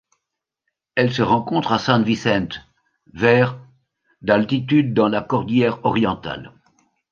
Elle 0.95 1.13
se 1.13 1.21
rencontre 1.21 1.73
à 1.73 1.77
San 1.77 2.01
Vicente 2.03 2.61
vers 3.13 3.59
d'altitude 4.23 4.95
dans 4.95 5.07
la 5.09 5.21
cordillère 5.21 5.85
Orientale. 5.85 6.53